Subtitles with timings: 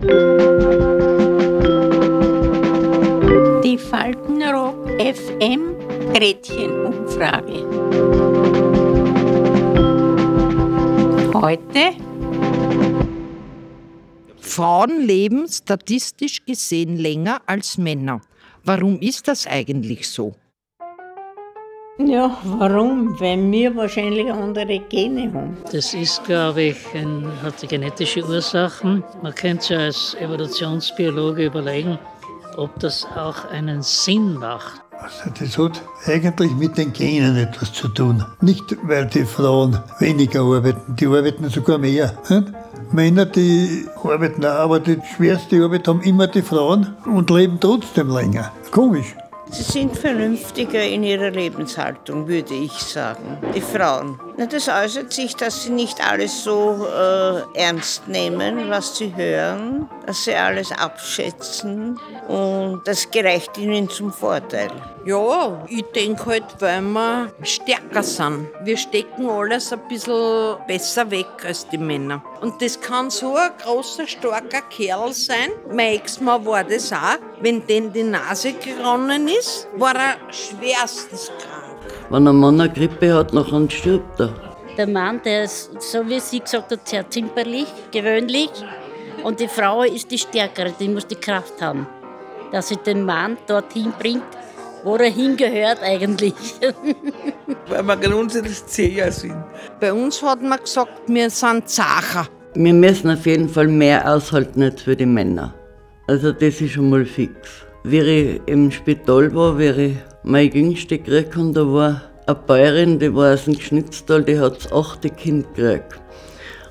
[0.00, 0.06] Die
[3.76, 5.74] Faltenrock FM
[6.14, 7.66] Gretchenumfrage.
[11.34, 11.96] Heute
[14.40, 18.20] Frauen leben statistisch gesehen länger als Männer.
[18.62, 20.36] Warum ist das eigentlich so?
[21.98, 23.18] Ja, warum?
[23.18, 25.56] Weil wir wahrscheinlich andere Gene haben.
[25.72, 29.02] Das ist, glaube ich, ein, hat genetische Ursachen.
[29.20, 31.98] Man könnte sich als Evolutionsbiologe überlegen,
[32.56, 34.80] ob das auch einen Sinn macht.
[34.92, 38.24] Also das hat eigentlich mit den Genen etwas zu tun.
[38.40, 42.16] Nicht, weil die Frauen weniger arbeiten, die arbeiten sogar mehr.
[42.28, 42.52] Nicht?
[42.92, 48.08] Männer, die arbeiten auch, aber die schwerste Arbeit haben immer die Frauen und leben trotzdem
[48.08, 48.52] länger.
[48.70, 49.14] Komisch.
[49.50, 54.27] Sie sind vernünftiger in ihrer Lebenshaltung, würde ich sagen, die Frauen.
[54.38, 60.24] Das äußert sich, dass sie nicht alles so äh, ernst nehmen, was sie hören, dass
[60.24, 61.98] sie alles abschätzen
[62.28, 64.70] und das gereicht ihnen zum Vorteil.
[65.04, 68.48] Ja, ich denke halt, weil wir stärker sind.
[68.62, 72.22] Wir stecken alles ein bisschen besser weg als die Männer.
[72.40, 75.50] Und das kann so ein großer, starker Kerl sein.
[75.68, 77.18] Mein Ex-Mann war das auch.
[77.40, 81.47] Wenn denn die Nase geronnen ist, war er schwerstens krank.
[82.10, 84.32] Wenn ein Mann eine Grippe hat, dann stirbt er.
[84.78, 88.50] Der Mann, der ist, so wie sie gesagt hat, sehr zimperlich, gewöhnlich.
[89.24, 91.86] Und die Frau ist die Stärkere, die muss die Kraft haben,
[92.52, 94.22] dass sie den Mann dorthin bringt,
[94.84, 96.32] wo er hingehört eigentlich.
[97.68, 99.36] Weil wir grundsätzlich zäher sind.
[99.78, 102.26] Bei uns hat man gesagt, wir sind Zacher.
[102.54, 105.54] Wir müssen auf jeden Fall mehr aushalten als für die Männer.
[106.06, 107.66] Also das ist schon mal fix.
[107.84, 109.96] Wie ich im Spital war, wie ich
[110.28, 114.58] meine Jüngste gekriegt und da war eine Bäuerin, die war aus dem Geschnitztal, die hat
[114.58, 115.98] das achte Kind gekriegt.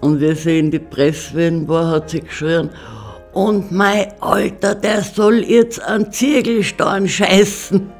[0.00, 2.70] Und wie sie in die Presswehen war, hat sie geschrien,
[3.32, 7.90] und mein Alter, der soll jetzt an Ziegelstein scheißen.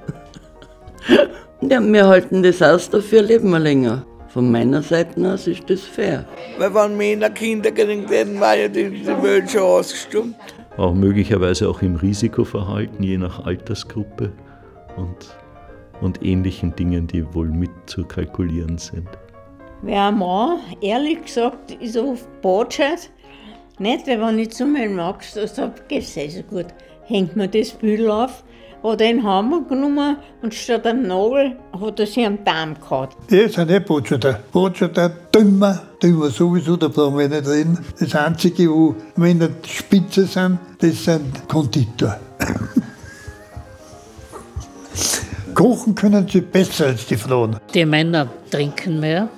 [1.63, 4.05] ja, wir halten das aus, dafür leben wir länger.
[4.29, 6.25] Von meiner Seite aus ist das fair.
[6.59, 10.37] Weil wenn Männer Kinder kriegen, dann war ja die, die Welt schon ausgestimmt.
[10.77, 14.33] Auch möglicherweise auch im Risikoverhalten, je nach Altersgruppe
[14.99, 15.37] und,
[16.01, 19.09] und ähnlichen Dingen, die wohl mit zu kalkulieren sind.
[19.83, 23.11] Wer ein Mann, ehrlich gesagt, ist oft Botschafts.
[23.79, 26.67] Nicht, weil wenn ich zu meinem gesagt habe, geht also gut,
[27.05, 28.43] hängt mir das Bügel auf,
[28.83, 33.09] hat er einen Hammer genommen und statt einem Nagel hat er sich am Darm gehauen.
[33.31, 34.41] Die sind eh Botschafter.
[34.53, 37.79] Botschafter, dümmer, dümmer sowieso, da brauchen wir nicht reden.
[38.01, 42.19] Das Einzige, wo Männer spitze sind, das sind Konditor.
[45.55, 47.57] Kochen können sie besser als die Frauen.
[47.75, 49.29] Die Männer trinken mehr,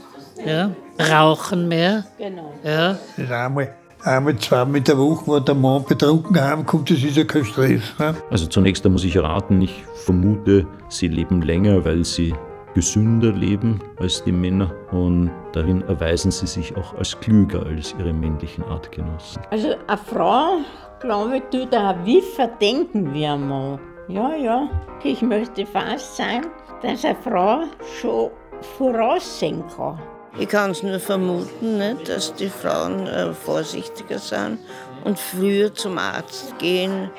[0.45, 0.71] ja,
[1.11, 2.05] rauchen mehr.
[2.19, 2.53] Genau.
[2.65, 2.99] Ja.
[3.31, 7.45] Einmal, einmal zweimal in der Woche, wo der Mann betrunken heimkommt, das ist ja kein
[7.45, 7.83] Stress.
[7.99, 8.15] Ne?
[8.31, 12.35] Also zunächst muss ich raten, ich vermute, sie leben länger, weil sie
[12.75, 18.13] gesünder leben als die Männer und darin erweisen sie sich auch als klüger als ihre
[18.13, 19.43] männlichen Artgenossen.
[19.51, 20.59] Also eine Frau,
[21.01, 23.81] glaube ich, tut auch wie verdenken ein Mann.
[24.13, 24.69] Ja, ja,
[25.05, 26.47] ich möchte fast sein,
[26.83, 27.63] dass eine Frau
[28.01, 28.31] schon
[28.77, 30.01] voraussehen kann.
[30.37, 34.59] Ich kann es nur vermuten, nicht, dass die Frauen äh, vorsichtiger sind
[35.05, 37.11] und früher zum Arzt gehen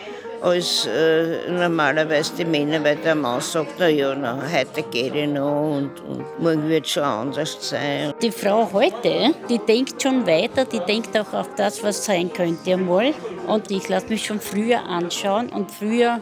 [0.41, 5.27] als äh, normalerweise die Männer, weil der Mann sagt, na ja, na, heute geht ich
[5.27, 8.13] noch und, und morgen wird es schon anders sein.
[8.21, 12.73] Die Frau heute, die denkt schon weiter, die denkt auch auf das, was sein könnte
[12.73, 13.13] einmal.
[13.47, 16.19] Und ich lasse mich schon früher anschauen und früher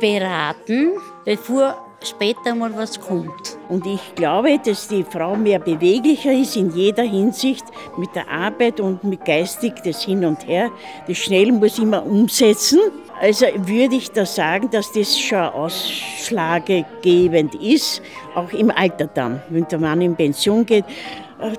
[0.00, 0.92] beraten,
[1.24, 3.58] bevor später mal was kommt.
[3.68, 7.64] Und ich glaube, dass die Frau mehr beweglicher ist in jeder Hinsicht
[7.96, 10.70] mit der Arbeit und mit geistig das Hin und Her.
[11.06, 12.80] Das schnell muss immer umsetzen.
[13.20, 18.02] Also würde ich da sagen, dass das schon ausschlaggebend ist,
[18.34, 19.40] auch im Alter dann.
[19.48, 20.84] Wenn der Mann in Pension geht,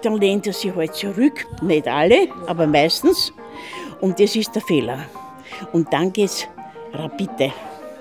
[0.01, 1.45] dann lehnt er sich halt zurück.
[1.61, 3.31] Nicht alle, aber meistens.
[4.01, 5.05] Und das ist der Fehler.
[5.71, 6.45] Und dann geht's
[6.91, 7.53] rapide,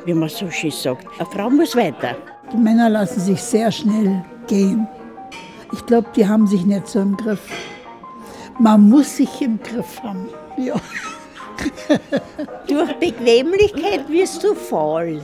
[0.04, 1.06] wie man so schön sagt.
[1.18, 2.16] Eine Frau muss weiter.
[2.52, 4.86] Die Männer lassen sich sehr schnell gehen.
[5.72, 7.40] Ich glaube, die haben sich nicht so im Griff.
[8.58, 10.28] Man muss sich im Griff haben.
[10.58, 10.74] Ja.
[12.68, 15.20] Durch Bequemlichkeit wirst du faul.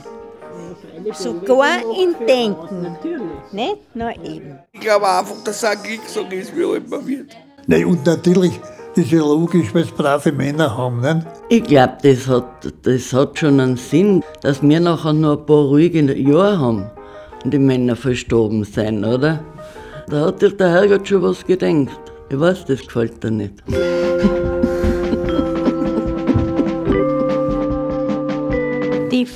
[1.13, 2.97] Sogar in Denken.
[3.51, 3.77] Nicht?
[3.93, 4.59] Na eben.
[4.71, 7.35] Ich glaube einfach, dass es ein Glück so ist, wie alt man wird.
[7.67, 8.59] Nein, und natürlich,
[8.99, 10.99] das ist ja logisch, weil es brave Männer haben.
[10.99, 11.25] Nicht?
[11.47, 15.67] Ich glaube, das hat, das hat schon einen Sinn, dass wir nachher noch ein paar
[15.67, 16.91] ruhige Jahre haben
[17.45, 19.39] und die Männer verstorben sind, oder?
[20.09, 21.93] Da hat sich der Herrgott schon was gedenkt.
[22.29, 23.53] Ich weiß, das gefällt dir nicht.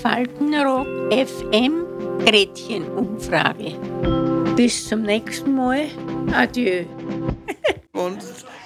[0.01, 1.85] Faltenrock FM
[2.25, 3.75] Gretchenumfrage.
[4.57, 5.85] Bis zum nächsten Mal.
[6.33, 6.85] Adieu.
[7.95, 8.09] Du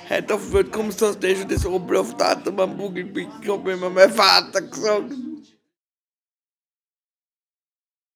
[0.10, 3.90] heute auf Welt kommst, hast du eh schon das Oblofdatum am Bugelpick gehabt, wie mir
[3.90, 5.12] mein Vater gesagt